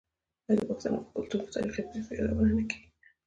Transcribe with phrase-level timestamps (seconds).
[0.47, 2.87] آیا د پښتنو په کلتور کې د تاریخي پیښو یادونه نه کیږي؟